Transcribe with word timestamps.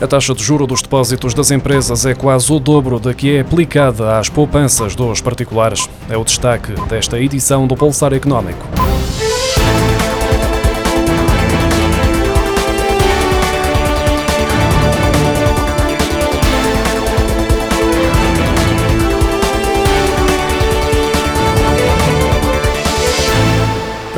A 0.00 0.06
taxa 0.06 0.34
de 0.34 0.42
juro 0.42 0.66
dos 0.66 0.80
depósitos 0.80 1.34
das 1.34 1.50
empresas 1.50 2.06
é 2.06 2.14
quase 2.14 2.50
o 2.50 2.58
dobro 2.58 2.98
da 2.98 3.12
que 3.12 3.36
é 3.36 3.40
aplicada 3.40 4.18
às 4.18 4.30
poupanças 4.30 4.96
dos 4.96 5.20
particulares. 5.20 5.86
É 6.08 6.16
o 6.16 6.24
destaque 6.24 6.72
desta 6.88 7.20
edição 7.20 7.66
do 7.66 7.76
Pulsar 7.76 8.14
Económico. 8.14 8.66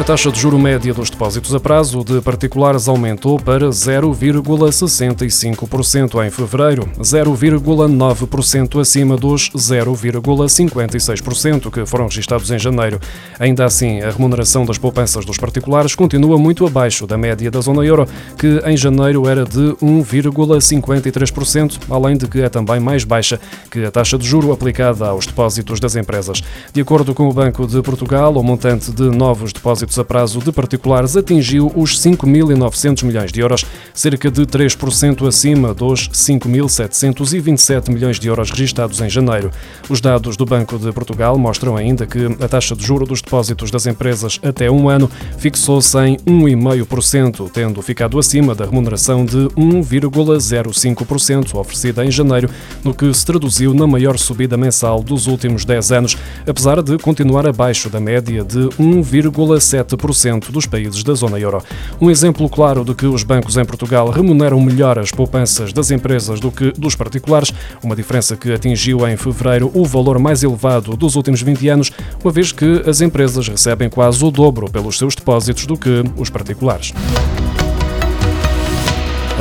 A 0.02 0.04
taxa 0.04 0.32
de 0.32 0.40
juro 0.40 0.58
média 0.58 0.92
dos 0.92 1.10
depósitos 1.10 1.54
a 1.54 1.60
prazo 1.60 2.02
de 2.02 2.20
particulares 2.20 2.88
aumentou 2.88 3.38
para 3.38 3.68
0,65% 3.68 6.26
em 6.26 6.30
fevereiro, 6.30 6.88
0,9% 6.98 8.80
acima 8.80 9.16
dos 9.16 9.48
0,56% 9.50 11.70
que 11.70 11.86
foram 11.86 12.06
registados 12.06 12.50
em 12.50 12.58
janeiro. 12.58 12.98
Ainda 13.38 13.64
assim, 13.64 14.00
a 14.00 14.10
remuneração 14.10 14.64
das 14.64 14.76
poupanças 14.76 15.24
dos 15.24 15.38
particulares 15.38 15.94
continua 15.94 16.36
muito 16.36 16.66
abaixo 16.66 17.06
da 17.06 17.16
média 17.16 17.48
da 17.48 17.60
zona 17.60 17.84
euro, 17.84 18.08
que 18.36 18.60
em 18.66 18.76
janeiro 18.76 19.28
era 19.28 19.44
de 19.44 19.76
1,53%, 19.80 21.78
além 21.88 22.16
de 22.16 22.26
que 22.26 22.40
é 22.40 22.48
também 22.48 22.80
mais 22.80 23.04
baixa 23.04 23.38
que 23.70 23.84
a 23.84 23.90
taxa 23.92 24.18
de 24.18 24.26
juro 24.26 24.50
aplicada 24.50 25.06
aos 25.06 25.26
depósitos 25.26 25.78
das 25.78 25.94
empresas. 25.94 26.42
De 26.72 26.80
acordo 26.80 27.14
com 27.14 27.28
o 27.28 27.32
Banco 27.32 27.68
de 27.68 27.80
Portugal, 27.82 28.34
o 28.34 28.42
montante 28.42 28.90
de 28.90 29.04
novos 29.04 29.52
depósitos 29.52 29.91
a 29.98 30.04
prazo 30.04 30.40
de 30.40 30.52
particulares 30.52 31.16
atingiu 31.16 31.72
os 31.74 31.98
5.900 31.98 33.04
milhões 33.04 33.32
de 33.32 33.40
euros, 33.40 33.64
cerca 33.92 34.30
de 34.30 34.46
3% 34.46 35.26
acima 35.26 35.74
dos 35.74 36.08
5.727 36.08 37.90
milhões 37.90 38.18
de 38.18 38.28
euros 38.28 38.50
registados 38.50 39.00
em 39.00 39.10
janeiro. 39.10 39.50
Os 39.88 40.00
dados 40.00 40.36
do 40.36 40.46
Banco 40.46 40.78
de 40.78 40.92
Portugal 40.92 41.36
mostram 41.38 41.76
ainda 41.76 42.06
que 42.06 42.24
a 42.40 42.48
taxa 42.48 42.74
de 42.74 42.84
juro 42.84 43.04
dos 43.04 43.20
depósitos 43.20 43.70
das 43.70 43.86
empresas 43.86 44.38
até 44.42 44.70
um 44.70 44.88
ano 44.88 45.10
fixou-se 45.38 45.98
em 45.98 46.16
1,5%, 46.18 47.50
tendo 47.52 47.82
ficado 47.82 48.18
acima 48.18 48.54
da 48.54 48.64
remuneração 48.64 49.24
de 49.24 49.48
1,05% 49.56 51.54
oferecida 51.54 52.04
em 52.04 52.10
janeiro, 52.10 52.48
no 52.84 52.94
que 52.94 53.12
se 53.12 53.26
traduziu 53.26 53.74
na 53.74 53.86
maior 53.86 54.18
subida 54.18 54.56
mensal 54.56 55.02
dos 55.02 55.26
últimos 55.26 55.64
10 55.64 55.92
anos, 55.92 56.16
apesar 56.46 56.82
de 56.82 56.96
continuar 56.98 57.46
abaixo 57.46 57.90
da 57.90 58.00
média 58.00 58.44
de 58.44 58.58
1,7% 58.78 59.81
7% 59.84 60.50
dos 60.50 60.66
países 60.66 61.02
da 61.02 61.14
zona 61.14 61.38
euro. 61.38 61.62
Um 62.00 62.10
exemplo 62.10 62.48
claro 62.48 62.84
de 62.84 62.94
que 62.94 63.06
os 63.06 63.22
bancos 63.22 63.56
em 63.56 63.64
Portugal 63.64 64.10
remuneram 64.10 64.60
melhor 64.60 64.98
as 64.98 65.10
poupanças 65.10 65.72
das 65.72 65.90
empresas 65.90 66.40
do 66.40 66.50
que 66.50 66.72
dos 66.72 66.94
particulares, 66.94 67.52
uma 67.82 67.96
diferença 67.96 68.36
que 68.36 68.52
atingiu 68.52 69.06
em 69.08 69.16
fevereiro 69.16 69.70
o 69.74 69.84
valor 69.84 70.18
mais 70.18 70.42
elevado 70.42 70.96
dos 70.96 71.16
últimos 71.16 71.42
20 71.42 71.68
anos, 71.68 71.90
uma 72.22 72.32
vez 72.32 72.52
que 72.52 72.82
as 72.86 73.00
empresas 73.00 73.48
recebem 73.48 73.88
quase 73.88 74.24
o 74.24 74.30
dobro 74.30 74.70
pelos 74.70 74.98
seus 74.98 75.14
depósitos 75.14 75.66
do 75.66 75.76
que 75.76 76.02
os 76.16 76.30
particulares. 76.30 76.92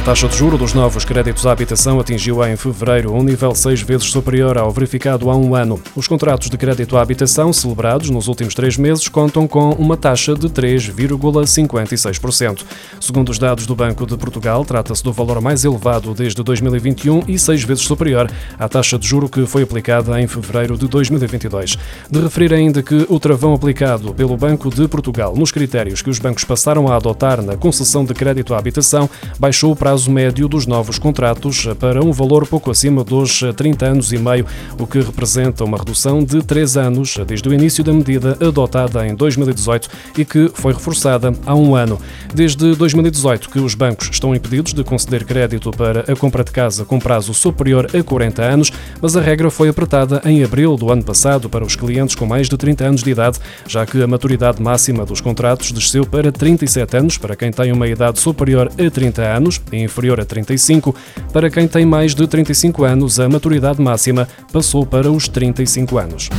A 0.01 0.03
taxa 0.03 0.27
de 0.27 0.35
juro 0.35 0.57
dos 0.57 0.73
novos 0.73 1.05
créditos 1.05 1.45
à 1.45 1.51
habitação 1.51 1.99
atingiu 1.99 2.43
em 2.43 2.55
fevereiro 2.55 3.13
um 3.13 3.21
nível 3.21 3.53
seis 3.53 3.83
vezes 3.83 4.07
superior 4.07 4.57
ao 4.57 4.71
verificado 4.71 5.29
há 5.29 5.37
um 5.37 5.53
ano. 5.53 5.79
Os 5.95 6.07
contratos 6.07 6.49
de 6.49 6.57
crédito 6.57 6.97
à 6.97 7.03
habitação 7.03 7.53
celebrados 7.53 8.09
nos 8.09 8.27
últimos 8.27 8.55
três 8.55 8.77
meses 8.77 9.07
contam 9.07 9.47
com 9.47 9.69
uma 9.73 9.95
taxa 9.95 10.33
de 10.33 10.49
3,56%. 10.49 12.63
Segundo 12.99 13.29
os 13.29 13.37
dados 13.37 13.67
do 13.67 13.75
Banco 13.75 14.07
de 14.07 14.17
Portugal, 14.17 14.65
trata-se 14.65 15.03
do 15.03 15.13
valor 15.13 15.39
mais 15.39 15.63
elevado 15.63 16.15
desde 16.15 16.41
2021 16.41 17.25
e 17.27 17.37
seis 17.37 17.63
vezes 17.63 17.83
superior 17.83 18.27
à 18.57 18.67
taxa 18.67 18.97
de 18.97 19.07
juro 19.07 19.29
que 19.29 19.45
foi 19.45 19.61
aplicada 19.61 20.19
em 20.19 20.25
fevereiro 20.25 20.79
de 20.79 20.87
2022. 20.87 21.77
De 22.09 22.19
referir 22.19 22.55
ainda 22.55 22.81
que 22.81 23.05
o 23.07 23.19
travão 23.19 23.53
aplicado 23.53 24.15
pelo 24.15 24.35
Banco 24.35 24.71
de 24.71 24.87
Portugal 24.87 25.35
nos 25.35 25.51
critérios 25.51 26.01
que 26.01 26.09
os 26.09 26.17
bancos 26.17 26.43
passaram 26.43 26.87
a 26.87 26.95
adotar 26.95 27.39
na 27.39 27.55
concessão 27.55 28.03
de 28.03 28.15
crédito 28.15 28.55
à 28.55 28.57
habitação 28.57 29.07
baixou 29.39 29.75
para 29.75 29.90
prazo 29.91 30.09
médio 30.09 30.47
dos 30.47 30.65
novos 30.65 30.97
contratos 30.97 31.67
para 31.77 32.01
um 32.01 32.13
valor 32.13 32.47
pouco 32.47 32.71
acima 32.71 33.03
dos 33.03 33.41
30 33.57 33.87
anos 33.87 34.13
e 34.13 34.17
meio, 34.17 34.45
o 34.79 34.87
que 34.87 35.01
representa 35.01 35.65
uma 35.65 35.77
redução 35.77 36.23
de 36.23 36.41
3 36.41 36.77
anos 36.77 37.17
desde 37.27 37.49
o 37.49 37.53
início 37.53 37.83
da 37.83 37.91
medida 37.91 38.37
adotada 38.39 39.05
em 39.05 39.13
2018 39.13 39.89
e 40.17 40.23
que 40.23 40.49
foi 40.53 40.71
reforçada 40.71 41.33
há 41.45 41.53
um 41.53 41.75
ano. 41.75 41.99
Desde 42.33 42.73
2018 42.73 43.49
que 43.49 43.59
os 43.59 43.75
bancos 43.75 44.07
estão 44.09 44.33
impedidos 44.33 44.73
de 44.73 44.81
conceder 44.81 45.25
crédito 45.25 45.71
para 45.71 46.09
a 46.09 46.15
compra 46.15 46.45
de 46.45 46.51
casa 46.51 46.85
com 46.85 46.97
prazo 46.97 47.33
superior 47.33 47.89
a 47.93 48.01
40 48.01 48.41
anos, 48.41 48.71
mas 49.01 49.17
a 49.17 49.21
regra 49.21 49.51
foi 49.51 49.67
apertada 49.67 50.21
em 50.23 50.41
abril 50.41 50.77
do 50.77 50.89
ano 50.89 51.03
passado 51.03 51.49
para 51.49 51.65
os 51.65 51.75
clientes 51.75 52.15
com 52.15 52.25
mais 52.25 52.47
de 52.47 52.55
30 52.55 52.85
anos 52.85 53.03
de 53.03 53.11
idade, 53.11 53.39
já 53.67 53.85
que 53.85 54.01
a 54.01 54.07
maturidade 54.07 54.63
máxima 54.63 55.05
dos 55.05 55.19
contratos 55.19 55.73
desceu 55.73 56.05
para 56.05 56.31
37 56.31 56.95
anos 56.95 57.17
para 57.17 57.35
quem 57.35 57.51
tem 57.51 57.73
uma 57.73 57.89
idade 57.89 58.21
superior 58.21 58.71
a 58.79 58.89
30 58.89 59.21
anos 59.21 59.61
e 59.69 59.80
inferior 59.83 60.19
a 60.19 60.25
35. 60.25 60.95
Para 61.31 61.49
quem 61.49 61.67
tem 61.67 61.85
mais 61.85 62.15
de 62.15 62.27
35 62.27 62.83
anos, 62.83 63.19
a 63.19 63.27
maturidade 63.27 63.81
máxima 63.81 64.27
passou 64.51 64.85
para 64.85 65.11
os 65.11 65.27
35 65.27 65.97
anos. 65.97 66.29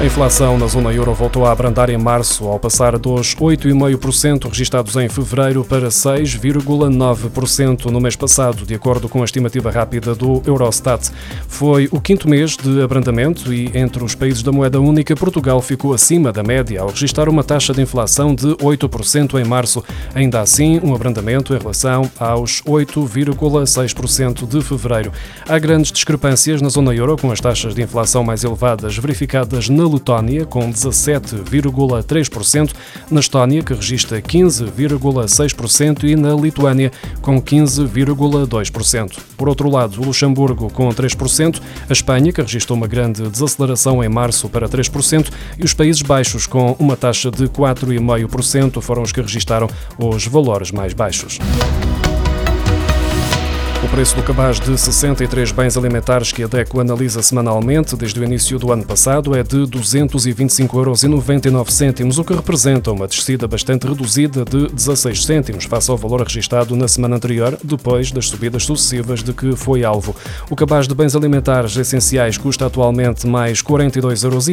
A 0.00 0.04
inflação 0.04 0.56
na 0.56 0.68
zona 0.68 0.92
euro 0.92 1.12
voltou 1.12 1.44
a 1.44 1.50
abrandar 1.50 1.90
em 1.90 1.98
março, 1.98 2.46
ao 2.46 2.56
passar 2.56 2.96
dos 2.96 3.34
8,5% 3.34 4.48
registados 4.48 4.94
em 4.94 5.08
fevereiro 5.08 5.64
para 5.64 5.88
6,9% 5.88 7.86
no 7.86 8.00
mês 8.00 8.14
passado, 8.14 8.64
de 8.64 8.76
acordo 8.76 9.08
com 9.08 9.22
a 9.22 9.24
estimativa 9.24 9.72
rápida 9.72 10.14
do 10.14 10.40
Eurostat. 10.46 11.10
Foi 11.48 11.88
o 11.90 12.00
quinto 12.00 12.28
mês 12.28 12.56
de 12.56 12.80
abrandamento 12.80 13.52
e, 13.52 13.72
entre 13.74 14.04
os 14.04 14.14
países 14.14 14.40
da 14.40 14.52
moeda 14.52 14.80
única, 14.80 15.16
Portugal 15.16 15.60
ficou 15.60 15.92
acima 15.92 16.32
da 16.32 16.44
média, 16.44 16.80
ao 16.80 16.90
registrar 16.90 17.28
uma 17.28 17.42
taxa 17.42 17.74
de 17.74 17.82
inflação 17.82 18.36
de 18.36 18.54
8% 18.54 19.36
em 19.40 19.44
março. 19.44 19.82
Ainda 20.14 20.40
assim, 20.40 20.78
um 20.80 20.94
abrandamento 20.94 21.52
em 21.52 21.58
relação 21.58 22.08
aos 22.20 22.62
8,6% 22.62 24.46
de 24.46 24.62
fevereiro. 24.62 25.10
Há 25.48 25.58
grandes 25.58 25.90
discrepâncias 25.90 26.62
na 26.62 26.68
zona 26.68 26.94
euro, 26.94 27.16
com 27.16 27.32
as 27.32 27.40
taxas 27.40 27.74
de 27.74 27.82
inflação 27.82 28.22
mais 28.22 28.44
elevadas 28.44 28.96
verificadas 28.96 29.68
na 29.68 29.87
Letónia, 29.88 30.44
com 30.44 30.70
17,3%, 30.70 32.72
na 33.10 33.20
Estónia, 33.20 33.62
que 33.62 33.74
registra 33.74 34.20
15,6%, 34.20 36.04
e 36.04 36.14
na 36.14 36.34
Lituânia, 36.34 36.92
com 37.20 37.40
15,2%. 37.40 39.18
Por 39.36 39.48
outro 39.48 39.70
lado, 39.70 40.00
o 40.00 40.04
Luxemburgo, 40.04 40.70
com 40.70 40.88
3%, 40.88 41.60
a 41.88 41.92
Espanha, 41.92 42.32
que 42.32 42.42
registrou 42.42 42.76
uma 42.76 42.86
grande 42.86 43.28
desaceleração 43.28 44.04
em 44.04 44.08
março 44.08 44.48
para 44.48 44.68
3%, 44.68 45.30
e 45.58 45.64
os 45.64 45.74
Países 45.74 46.02
Baixos, 46.02 46.46
com 46.46 46.76
uma 46.78 46.96
taxa 46.96 47.30
de 47.30 47.48
4,5%, 47.48 48.80
foram 48.80 49.02
os 49.02 49.12
que 49.12 49.20
registaram 49.20 49.68
os 49.98 50.26
valores 50.26 50.70
mais 50.70 50.92
baixos. 50.92 51.38
O 53.80 53.88
preço 53.88 54.16
do 54.16 54.24
cabaz 54.24 54.58
de 54.58 54.76
63 54.76 55.52
bens 55.52 55.76
alimentares 55.76 56.32
que 56.32 56.42
a 56.42 56.48
DECO 56.48 56.80
analisa 56.80 57.22
semanalmente 57.22 57.94
desde 57.94 58.18
o 58.18 58.24
início 58.24 58.58
do 58.58 58.72
ano 58.72 58.84
passado 58.84 59.36
é 59.36 59.44
de 59.44 59.58
225,99 59.58 62.00
euros, 62.00 62.18
o 62.18 62.24
que 62.24 62.34
representa 62.34 62.90
uma 62.90 63.06
descida 63.06 63.46
bastante 63.46 63.86
reduzida 63.86 64.44
de 64.44 64.66
16 64.66 65.24
cêntimos 65.24 65.64
face 65.64 65.92
ao 65.92 65.96
valor 65.96 66.22
registado 66.22 66.74
na 66.74 66.88
semana 66.88 67.14
anterior, 67.14 67.56
depois 67.62 68.10
das 68.10 68.28
subidas 68.28 68.64
sucessivas 68.64 69.22
de 69.22 69.32
que 69.32 69.54
foi 69.54 69.84
alvo. 69.84 70.16
O 70.50 70.56
cabaz 70.56 70.88
de 70.88 70.94
bens 70.96 71.14
alimentares 71.14 71.76
essenciais 71.76 72.36
custa 72.36 72.66
atualmente 72.66 73.28
mais 73.28 73.62
42,36 73.62 74.24
euros, 74.24 74.48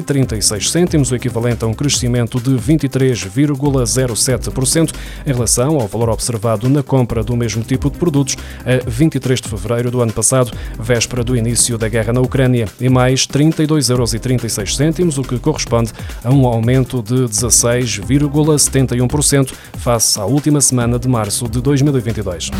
o 1.12 1.16
equivalente 1.16 1.66
a 1.66 1.68
um 1.68 1.74
crescimento 1.74 2.40
de 2.40 2.52
23,07% 2.52 4.94
em 5.26 5.34
relação 5.34 5.80
ao 5.80 5.88
valor 5.88 6.10
observado 6.10 6.70
na 6.70 6.84
compra 6.84 7.24
do 7.24 7.36
mesmo 7.36 7.64
tipo 7.64 7.90
de 7.90 7.98
produtos 7.98 8.38
a 8.64 8.88
20 8.88 9.15
23 9.16 9.42
de 9.42 9.50
fevereiro 9.50 9.90
do 9.90 10.02
ano 10.02 10.12
passado, 10.12 10.52
véspera 10.78 11.24
do 11.24 11.38
início 11.38 11.78
da 11.78 11.88
guerra 11.88 12.12
na 12.12 12.20
Ucrânia, 12.20 12.68
e 12.82 12.90
mais 12.90 13.26
32,36 13.26 15.00
euros, 15.00 15.18
o 15.18 15.24
que 15.24 15.40
corresponde 15.40 15.94
a 16.24 16.32
um 16.32 16.46
aumento 16.46 17.02
de 17.02 17.24
16,71% 17.26 19.54
face 19.78 20.20
à 20.20 20.26
última 20.26 20.60
semana 20.60 21.00
de 21.00 21.08
março 21.08 21.48
de 21.48 21.62
2022. 21.62 22.52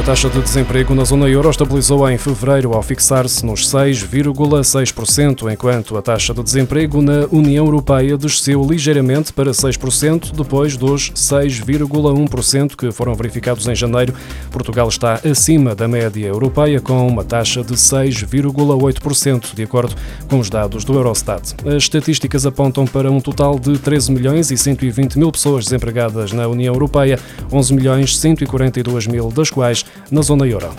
A 0.00 0.02
taxa 0.02 0.30
de 0.30 0.40
desemprego 0.40 0.94
na 0.94 1.04
zona 1.04 1.28
euro 1.28 1.50
estabilizou 1.50 2.08
em 2.08 2.16
fevereiro 2.16 2.72
ao 2.72 2.82
fixar-se 2.82 3.44
nos 3.44 3.68
6,6%, 3.68 5.52
enquanto 5.52 5.94
a 5.94 6.00
taxa 6.00 6.32
de 6.32 6.42
desemprego 6.42 7.02
na 7.02 7.26
União 7.30 7.66
Europeia 7.66 8.16
desceu 8.16 8.66
ligeiramente 8.66 9.30
para 9.30 9.50
6%, 9.50 10.34
depois 10.34 10.78
dos 10.78 11.12
6,1% 11.12 12.76
que 12.76 12.90
foram 12.90 13.14
verificados 13.14 13.68
em 13.68 13.74
janeiro. 13.74 14.14
Portugal 14.50 14.88
está 14.88 15.20
acima 15.22 15.74
da 15.74 15.86
média 15.86 16.26
europeia, 16.26 16.80
com 16.80 17.06
uma 17.06 17.22
taxa 17.22 17.62
de 17.62 17.74
6,8%, 17.74 19.54
de 19.54 19.62
acordo 19.64 19.94
com 20.30 20.38
os 20.38 20.48
dados 20.48 20.82
do 20.82 20.94
Eurostat. 20.94 21.54
As 21.66 21.82
estatísticas 21.82 22.46
apontam 22.46 22.86
para 22.86 23.12
um 23.12 23.20
total 23.20 23.58
de 23.58 23.76
13 23.78 24.12
milhões 24.12 24.50
e 24.50 24.56
120 24.56 25.18
mil 25.18 25.30
pessoas 25.30 25.64
desempregadas 25.64 26.32
na 26.32 26.48
União 26.48 26.72
Europeia, 26.72 27.18
11 27.52 27.74
milhões 27.74 28.18
142 28.18 29.06
mil 29.06 29.30
das 29.30 29.50
quais 29.50 29.84
na 30.10 30.22
zona 30.22 30.46
euro. 30.46 30.74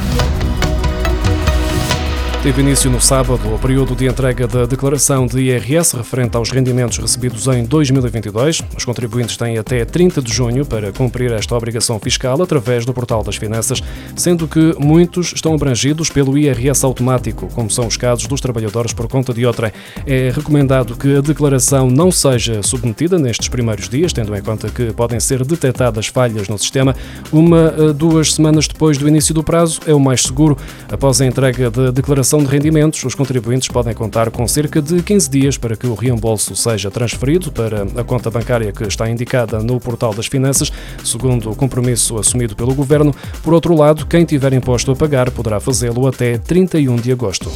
Teve 2.44 2.64
início 2.64 2.90
no 2.90 3.00
sábado 3.00 3.54
o 3.54 3.60
período 3.60 3.96
de 3.96 4.08
entrega 4.08 4.48
da 4.48 4.66
declaração 4.66 5.28
de 5.28 5.40
IRS 5.42 5.96
referente 5.96 6.36
aos 6.36 6.50
rendimentos 6.50 6.98
recebidos 6.98 7.46
em 7.46 7.64
2022. 7.64 8.64
Os 8.76 8.84
contribuintes 8.84 9.38
têm 9.38 9.60
até 9.60 9.86
30 9.86 10.24
de 10.24 10.34
junho 10.34 10.66
para 10.66 10.92
cumprir 10.92 11.32
esta 11.34 11.56
obrigação 11.56 12.00
fiscal 12.00 12.42
através 12.42 12.84
do 12.84 12.96
Portal 12.96 13.24
das 13.24 13.36
Finanças, 13.36 13.80
sendo 14.16 14.48
que 14.48 14.76
muitos 14.80 15.34
estão 15.34 15.54
abrangidos 15.54 16.10
pelo 16.10 16.36
IRS 16.36 16.84
automático, 16.84 17.48
como 17.54 17.70
são 17.70 17.86
os 17.86 17.96
casos 17.96 18.26
dos 18.26 18.42
trabalhadores 18.42 18.92
por 18.92 19.08
conta 19.08 19.32
de 19.36 19.46
outra. 19.46 19.72
É 20.08 20.32
recomendado 20.34 20.96
que 20.96 21.18
a 21.18 21.22
declaração 21.22 21.92
não 21.92 22.12
seja 22.12 22.64
submetida 22.64 23.20
nestes 23.20 23.50
primeiros 23.50 23.88
dias, 23.88 24.14
tendo 24.14 24.36
em 24.36 24.42
conta 24.42 24.68
que 24.68 24.92
podem 24.94 25.20
ser 25.20 25.46
detectadas 25.46 26.08
falhas 26.08 26.50
no 26.50 26.58
sistema. 26.58 26.96
Uma 27.32 27.68
a 27.68 27.94
duas 27.94 28.34
semanas 28.34 28.68
depois 28.68 28.98
do 28.98 29.08
início 29.08 29.32
do 29.32 29.44
prazo 29.44 29.80
é 29.86 29.94
o 29.94 30.00
mais 30.00 30.24
seguro. 30.24 30.58
Após 30.92 31.22
a 31.22 31.26
entrega 31.28 31.70
da 31.70 31.92
declaração 31.92 32.31
declaração 32.32 32.44
de 32.44 32.46
rendimentos, 32.46 33.04
os 33.04 33.14
contribuintes 33.14 33.68
podem 33.68 33.94
contar 33.94 34.32
com 34.32 34.48
cerca 34.48 34.82
de 34.82 35.02
15 35.04 35.30
dias 35.30 35.58
para 35.58 35.76
que 35.76 35.86
o 35.86 35.94
reembolso 35.94 36.56
seja 36.56 36.90
transferido 36.90 37.52
para 37.52 37.84
a 38.00 38.04
conta 38.04 38.30
bancária 38.30 38.72
que 38.72 38.84
está 38.84 39.10
indicada 39.10 39.60
no 39.60 39.80
portal 39.80 40.14
das 40.14 40.28
finanças, 40.28 40.72
segundo 41.04 41.52
o 41.52 41.56
compromisso 41.56 42.18
assumido 42.18 42.56
pelo 42.56 42.74
Governo. 42.74 43.14
Por 43.44 43.54
outro 43.54 43.76
lado, 43.76 44.06
quem 44.06 44.24
tiver 44.24 44.54
imposto 44.54 44.92
a 44.92 44.96
pagar 44.96 45.30
poderá 45.32 45.60
fazê-lo 45.60 46.08
até 46.08 46.38
31 46.38 46.96
de 46.96 47.12
agosto. 47.12 47.52